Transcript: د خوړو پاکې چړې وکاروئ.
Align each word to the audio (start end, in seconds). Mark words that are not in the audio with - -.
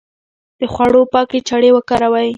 د 0.59 0.61
خوړو 0.73 1.01
پاکې 1.13 1.39
چړې 1.49 1.69
وکاروئ. 1.73 2.29